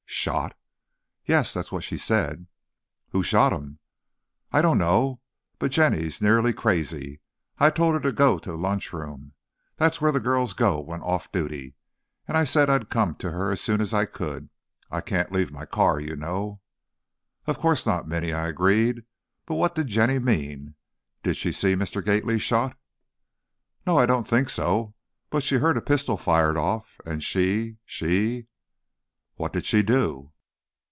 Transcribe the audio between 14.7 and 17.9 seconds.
I can't leave my car, you know." "Of course